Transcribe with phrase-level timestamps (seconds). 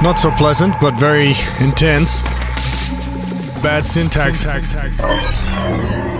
[0.00, 2.22] Not so pleasant, but very intense.
[3.62, 4.44] Bad syntax.
[4.44, 5.00] Hacks, hacks.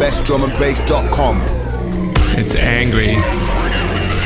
[0.00, 1.40] BestDrumAndBass.com.
[2.36, 3.14] It's angry.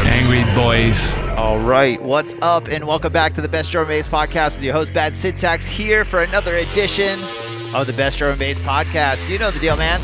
[0.09, 1.15] Angry boys.
[1.37, 4.65] All right, what's up, and welcome back to the Best Drum and Bass Podcast with
[4.65, 7.23] your host Bad Syntax here for another edition
[7.75, 9.29] of the Best Drum and Bass Podcast.
[9.29, 10.01] You know the deal, man.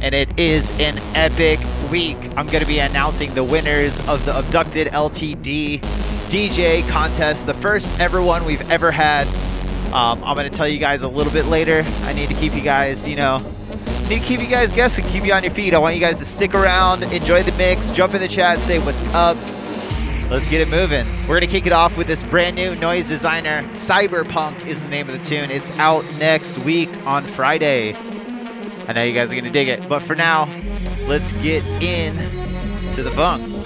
[0.00, 2.16] And it is an epic week.
[2.36, 5.80] I'm going to be announcing the winners of the Abducted LTD
[6.30, 9.26] DJ contest, the first ever one we've ever had.
[9.92, 11.84] Um, I'm going to tell you guys a little bit later.
[12.02, 13.38] I need to keep you guys, you know,
[14.08, 15.74] need to keep you guys guessing, keep you on your feet.
[15.74, 18.78] I want you guys to stick around, enjoy the mix, jump in the chat, say
[18.78, 19.36] what's up.
[20.30, 21.06] Let's get it moving.
[21.22, 23.64] We're going to kick it off with this brand new noise designer.
[23.72, 25.50] Cyberpunk is the name of the tune.
[25.50, 27.94] It's out next week on Friday.
[28.90, 29.88] I know you guys are going to dig it.
[29.88, 30.50] But for now,
[31.06, 32.16] let's get in
[32.94, 33.59] to the funk.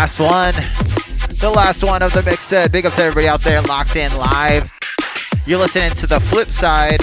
[0.00, 0.54] Last one.
[1.40, 2.72] The last one of the mix set.
[2.72, 4.72] Big up to everybody out there locked in live.
[5.44, 7.00] You're listening to the flip side.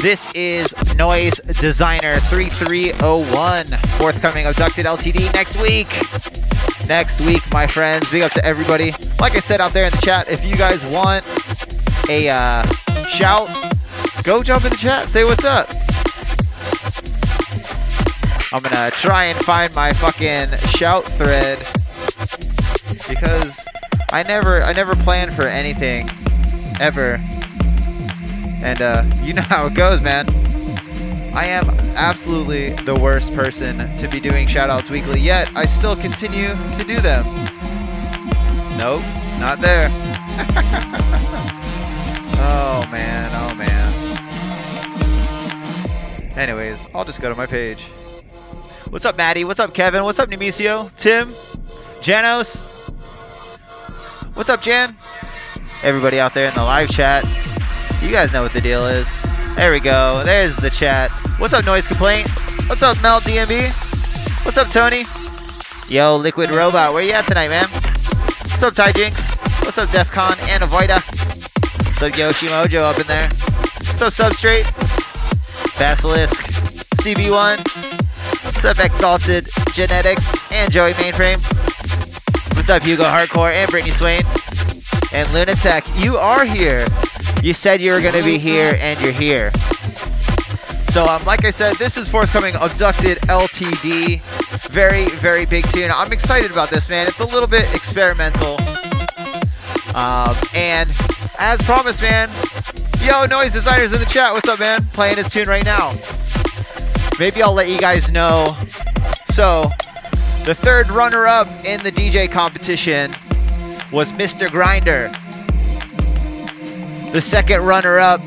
[0.00, 3.66] This is Noise Designer 3301,
[3.98, 5.88] forthcoming Abducted LTD next week.
[6.88, 8.10] Next week, my friends.
[8.10, 8.92] Big up to everybody.
[9.20, 11.22] Like I said out there in the chat, if you guys want
[12.08, 12.66] a uh,
[13.12, 13.50] shout,
[14.24, 15.06] go jump in the chat.
[15.08, 15.68] Say what's up.
[18.54, 21.58] I'm gonna try and find my fucking shout thread
[24.12, 26.06] I never I never plan for anything
[26.78, 27.18] ever.
[28.62, 30.28] And uh, you know how it goes, man.
[31.34, 36.48] I am absolutely the worst person to be doing shoutouts weekly, yet I still continue
[36.48, 37.24] to do them.
[38.76, 39.02] Nope,
[39.40, 39.88] not there.
[42.36, 43.92] oh man, oh man.
[46.36, 47.84] Anyways, I'll just go to my page.
[48.90, 49.44] What's up, Maddie?
[49.44, 50.04] What's up, Kevin?
[50.04, 50.94] What's up, Nemesio?
[50.98, 51.34] Tim?
[52.02, 52.71] Janos?
[54.34, 54.96] What's up, Jan?
[55.82, 57.22] Everybody out there in the live chat.
[58.00, 59.06] You guys know what the deal is.
[59.56, 60.22] There we go.
[60.24, 61.10] There's the chat.
[61.38, 62.30] What's up, Noise Complaint?
[62.66, 63.70] What's up, Mel DMB?
[64.44, 65.04] What's up, Tony?
[65.88, 67.66] Yo, Liquid Robot, where you at tonight, man?
[67.68, 69.34] What's up, Ty Jinx?
[69.64, 71.02] What's up, Defcon and Avoida?
[71.86, 73.28] What's up, Yoshi Mojo up in there?
[73.28, 74.64] What's up, Substrate?
[75.78, 76.34] Basilisk,
[77.02, 77.92] CB1,
[78.44, 81.51] What's up, Exalted Genetics and Joey Mainframe?
[82.62, 84.20] What's up, Hugo Hardcore and Brittany Swain?
[85.12, 86.86] And Lunatech, you are here.
[87.42, 89.50] You said you were going to be here, and you're here.
[90.92, 94.20] So, um, like I said, this is forthcoming Abducted LTD.
[94.70, 95.90] Very, very big tune.
[95.92, 97.08] I'm excited about this, man.
[97.08, 98.52] It's a little bit experimental.
[99.96, 100.88] Um, and
[101.40, 102.28] as promised, man,
[103.04, 104.32] yo, noise designers in the chat.
[104.34, 104.84] What's up, man?
[104.92, 105.94] Playing his tune right now.
[107.18, 108.56] Maybe I'll let you guys know.
[109.30, 109.68] So,
[110.44, 113.12] the third runner up in the DJ competition
[113.92, 114.50] was Mr.
[114.50, 115.08] Grinder.
[117.12, 118.20] The second runner up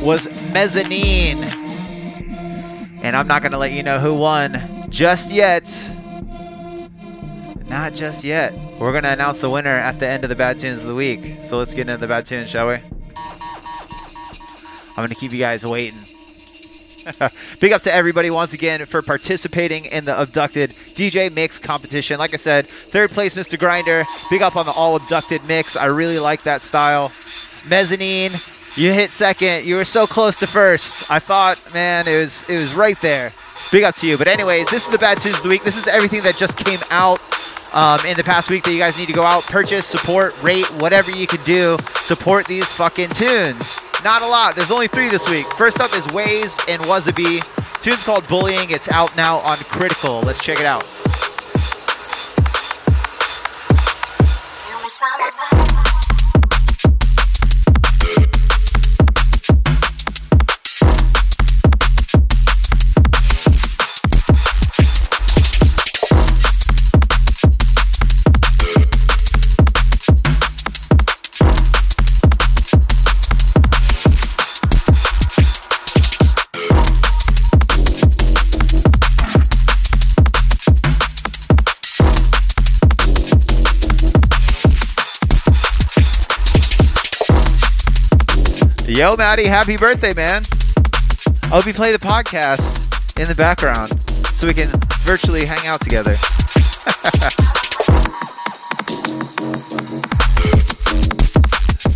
[0.00, 1.42] was Mezzanine.
[3.02, 5.70] And I'm not going to let you know who won just yet.
[7.66, 8.54] Not just yet.
[8.78, 10.94] We're going to announce the winner at the end of the Bad Tunes of the
[10.94, 11.44] Week.
[11.44, 12.76] So let's get into the Bad Tunes, shall we?
[14.96, 16.13] I'm going to keep you guys waiting.
[17.60, 22.18] Big up to everybody once again for participating in the Abducted DJ Mix competition.
[22.18, 23.58] Like I said, third place, Mr.
[23.58, 24.04] Grinder.
[24.30, 25.76] Big up on the All Abducted Mix.
[25.76, 27.12] I really like that style.
[27.68, 28.32] Mezzanine,
[28.76, 29.66] you hit second.
[29.66, 31.10] You were so close to first.
[31.10, 33.32] I thought, man, it was it was right there.
[33.70, 34.16] Big up to you.
[34.18, 35.62] But anyways, this is the Bad Tunes of the Week.
[35.62, 37.20] This is everything that just came out
[37.74, 40.66] um, in the past week that you guys need to go out, purchase, support, rate,
[40.80, 41.76] whatever you can do.
[41.96, 43.78] Support these fucking tunes.
[44.04, 44.54] Not a lot.
[44.54, 45.46] There's only three this week.
[45.56, 47.40] First up is Waze and Wasabi.
[47.80, 48.70] Tune's called Bullying.
[48.70, 50.20] It's out now on Critical.
[50.20, 51.03] Let's check it out.
[88.94, 90.44] Yo, Maddie, happy birthday, man.
[91.42, 93.90] I hope you play the podcast in the background
[94.34, 94.68] so we can
[95.00, 96.12] virtually hang out together.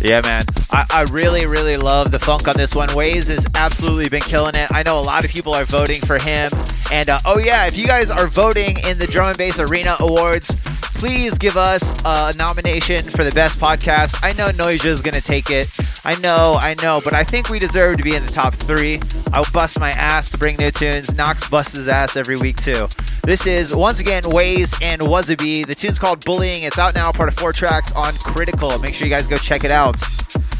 [0.01, 0.43] yeah, man.
[0.71, 2.89] I, I really, really love the funk on this one.
[2.89, 4.69] Waze has absolutely been killing it.
[4.69, 6.51] I know a lot of people are voting for him.
[6.91, 9.95] And uh, oh, yeah, if you guys are voting in the Drum and Bass Arena
[10.01, 10.53] Awards,
[10.95, 14.19] please give us a nomination for the best podcast.
[14.21, 15.69] I know Noisia is going to take it.
[16.05, 18.99] I know, I know, but I think we deserve to be in the top three.
[19.33, 21.13] I'll bust my ass to bring new tunes.
[21.13, 22.87] Knox busts his ass every week too.
[23.23, 25.67] This is once again Ways and Wasabi.
[25.67, 26.63] The tune's called Bullying.
[26.63, 28.79] It's out now, part of four tracks on Critical.
[28.79, 30.01] Make sure you guys go check it out.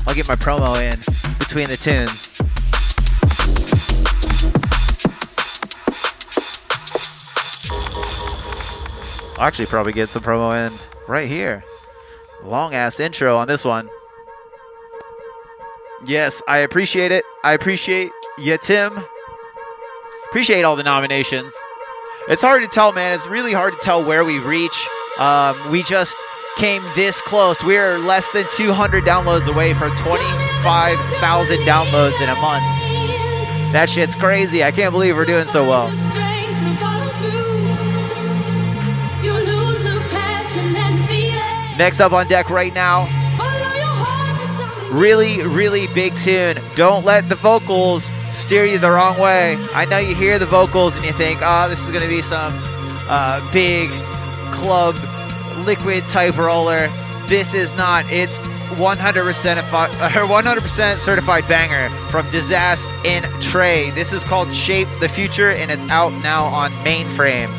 [0.05, 0.99] I'll get my promo in
[1.39, 2.25] between the tunes.
[9.37, 10.77] I'll actually probably get some promo in
[11.07, 11.63] right here.
[12.43, 13.89] Long ass intro on this one.
[16.05, 17.25] Yes, I appreciate it.
[17.43, 19.03] I appreciate you, Tim.
[20.29, 21.53] Appreciate all the nominations.
[22.27, 23.13] It's hard to tell, man.
[23.13, 24.87] It's really hard to tell where we reach.
[25.17, 26.15] Um, we just
[26.57, 27.63] came this close.
[27.63, 32.63] We're less than 200 downloads away from 25,000 downloads in a month.
[33.73, 34.63] That shit's crazy.
[34.63, 35.89] I can't believe we're doing so well.
[41.77, 43.07] Next up on deck right now,
[44.91, 46.59] really, really big tune.
[46.75, 49.57] Don't let the vocals steer you the wrong way.
[49.73, 52.21] I know you hear the vocals and you think, oh, this is going to be
[52.21, 52.53] some
[53.07, 53.89] uh, big
[54.51, 54.95] club
[55.65, 56.87] liquid type roller.
[57.27, 58.09] This is not.
[58.11, 58.37] It's
[58.77, 63.89] 100% 100% certified banger from Disaszt in Trei.
[63.91, 67.49] This is called Shape the Future and it's out now on Mainframe.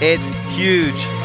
[0.00, 1.17] It's huge.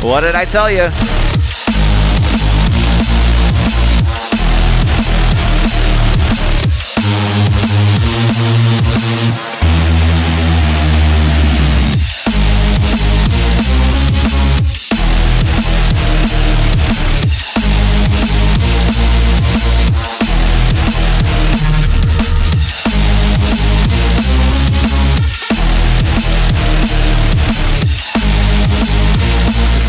[0.00, 1.27] What did I tell you?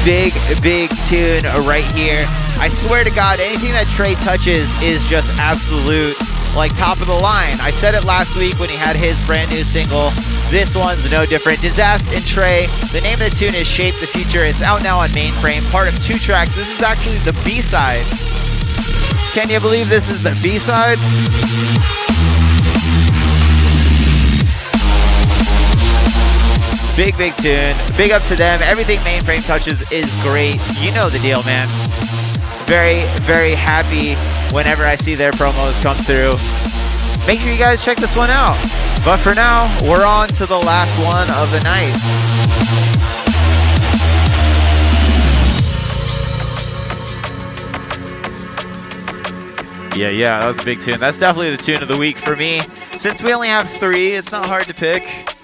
[0.06, 0.34] Big,
[0.64, 2.26] big tune right here.
[2.58, 6.16] I swear to God, anything that Trei touches is just absolute,
[6.56, 7.60] like top of the line.
[7.62, 10.10] I said it last week when he had his brand new single.
[10.50, 11.60] This one's no different.
[11.60, 12.68] Disaszt and Trei.
[12.92, 14.44] The name of the tune is Shape the Future.
[14.44, 16.56] It's out now on Mainframe, part of two tracks.
[16.56, 18.06] This is actually the B side.
[19.36, 20.98] Can you believe this is the B side?
[27.00, 27.74] Big, big tune.
[27.96, 28.60] Big up to them.
[28.62, 30.60] Everything Mainframe touches is great.
[30.82, 31.70] You know the deal, man.
[32.66, 34.16] Very, very happy
[34.54, 36.34] whenever I see their promos come through.
[37.26, 38.58] Make sure you guys check this one out.
[39.06, 41.96] But for now, we're on to the last one of the night.
[49.98, 51.00] Yeah, yeah, that was a big tune.
[51.00, 52.60] That's definitely the tune of the week for me.
[52.98, 55.39] Since we only have three, it's not hard to pick.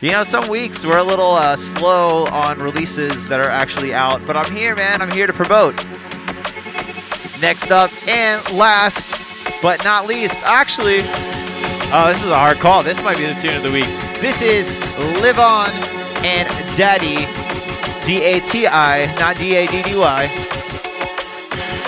[0.00, 4.24] You know, some weeks we're a little uh, slow on releases that are actually out,
[4.26, 5.02] but I'm here, man.
[5.02, 5.74] I'm here to promote.
[7.38, 11.00] Next up and last but not least, actually,
[11.92, 12.82] oh, this is a hard call.
[12.82, 13.84] This might be the tune of the week.
[14.22, 14.72] This is
[15.20, 15.68] Live On
[16.24, 16.48] and
[16.78, 17.26] Daddy,
[18.06, 20.89] D A T I, not D A D D Y.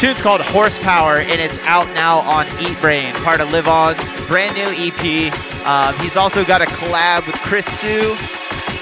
[0.02, 4.66] Tune's called Horsepower, and it's out now on Eatbrain, part of Live On's brand new
[4.74, 5.32] EP.
[5.64, 8.10] Um, he's also got a collab with Chris Sue,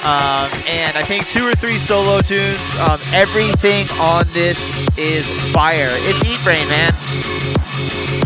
[0.00, 2.58] um, and I think two or three solo tunes.
[2.78, 4.56] Um, everything on this
[4.96, 5.90] is fire.
[6.08, 6.94] It's Eatbrain, man.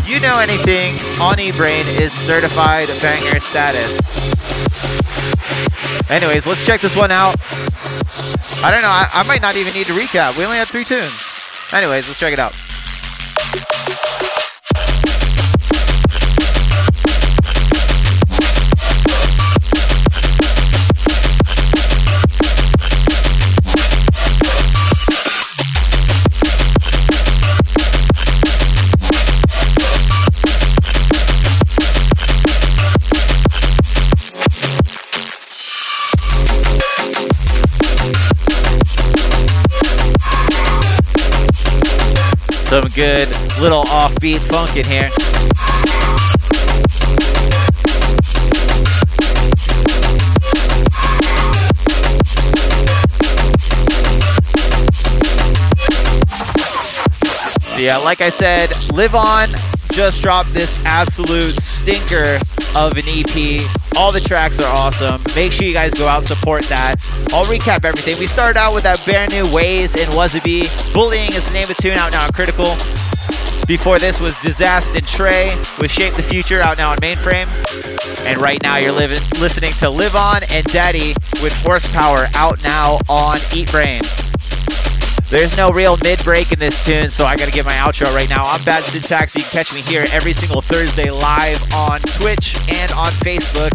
[0.07, 3.91] You know anything on Eatbrain is certified banger status.
[6.09, 7.35] Anyways, let's check this one out.
[8.63, 8.87] I don't know.
[8.87, 10.37] I, I might not even need to recap.
[10.37, 11.73] We only had three tunes.
[11.73, 12.64] Anyways, let's check it out.
[13.55, 13.94] Some
[44.25, 45.09] offbeat funk here.
[57.77, 59.49] Yeah, like I said, Live On
[59.91, 62.39] just dropped this absolute stinker
[62.75, 63.61] of an EP.
[63.97, 65.21] All the tracks are awesome.
[65.35, 66.95] Make sure you guys go out support that.
[67.31, 68.17] I'll recap everything.
[68.19, 70.93] We started out with that brand new Ways and Wasabi.
[70.93, 72.75] Bullying is the name of the tune out now Critical.
[73.67, 77.47] Before this was Disaszt Trei with Shape the Future out now on Mainframe.
[78.27, 82.99] And right now you're living, listening to Live On and Daddy with Horsepower out now
[83.09, 84.01] on Eatbrain.
[85.29, 88.29] There's no real mid break in this tune, so I gotta get my outro right
[88.29, 88.45] now.
[88.45, 89.33] I'm Bad Syntax.
[89.33, 93.73] You can catch me here every single Thursday live on Twitch and on Facebook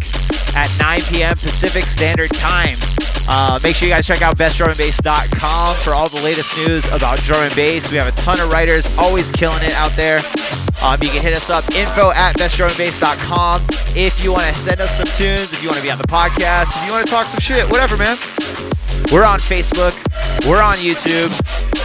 [0.55, 1.33] at 9 p.m.
[1.33, 2.79] Pacific Standard Time.
[3.33, 7.45] Uh, make sure you guys check out bestdrumandbass.com for all the latest news about drum
[7.45, 7.89] and bass.
[7.89, 10.19] We have a ton of writers always killing it out there.
[10.83, 13.63] Um, you can hit us up, info at bestdrumandbass.com
[13.95, 16.09] if you want to send us some tunes, if you want to be on the
[16.09, 18.17] podcast, if you want to talk some shit, whatever, man.
[19.13, 19.95] We're on Facebook,
[20.49, 21.31] we're on YouTube,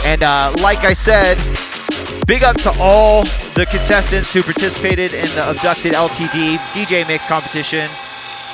[0.04, 1.38] and uh, like I said,
[2.26, 3.24] big up to all
[3.54, 7.90] the contestants who participated in the Abducted LTD DJ Mix competition.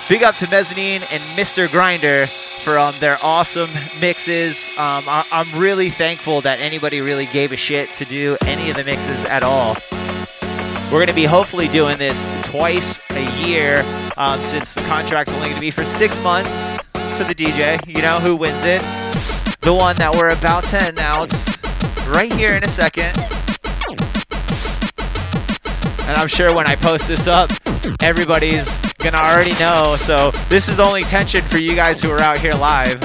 [0.10, 1.72] Big up to Mezzanine and Mr.
[1.72, 2.28] Grinder
[2.62, 4.70] for their awesome mixes.
[4.78, 8.76] Um, I- I'm really thankful that anybody really gave a shit to do any of
[8.76, 9.76] the mixes at all.
[10.86, 13.84] We're going to be hopefully doing this twice a year
[14.18, 16.78] um, since the contract's only going to be for six months
[17.18, 17.80] for the DJ.
[17.88, 18.82] You know who wins it?
[19.62, 21.34] The one that we're about to announce
[22.07, 23.41] right here in a second.
[26.08, 27.49] And I'm sure when I post this up,
[28.02, 29.95] everybody's gonna already know.
[29.97, 32.99] So this is only tension for you guys who are out here live.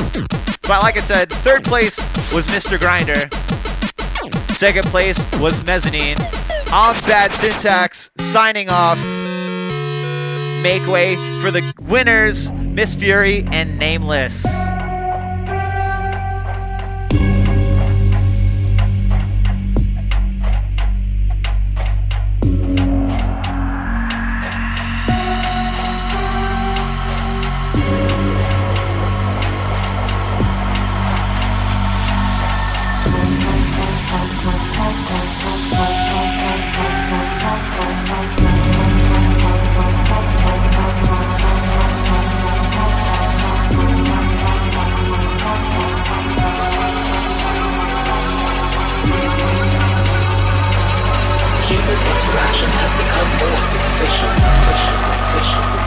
[0.63, 1.97] But like I said, third place
[2.33, 2.79] was Mr.
[2.79, 3.29] Grinder.
[4.55, 6.17] Second place was Mezzanine.
[6.73, 8.99] I'm Bad Syntax, signing off.
[10.63, 14.45] Make way for the winners, Miss Fury and Nameless.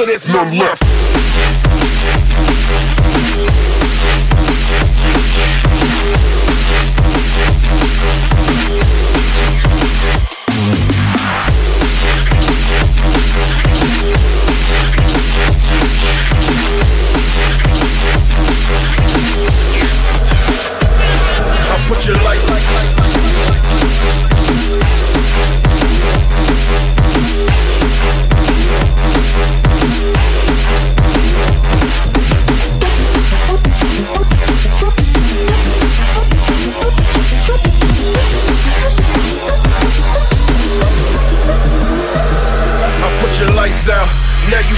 [0.00, 0.89] so there's none left.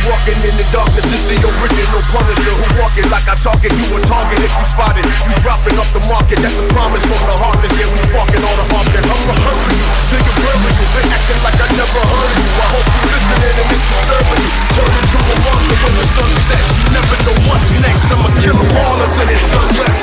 [0.06, 1.06] Walking in the darkness.
[1.10, 3.70] It's the original Punisher who walking like I talk it.
[3.70, 5.04] You a target if you spotted.
[5.04, 6.38] You dropping off the market.
[6.42, 7.72] That's a promise from the heartless.
[7.78, 9.04] Yeah, we sparking all the heartless.
[9.06, 10.86] I'ma hurry you till you bury you.
[10.92, 12.50] Been acting like I never heard you.
[12.52, 14.52] I hope you listening and it's disturbing you.
[14.74, 16.70] Turn into a monster when the sun sets.
[16.82, 18.06] You never know what's next.
[18.10, 20.02] I'ma kill kill 'em all until there's none left.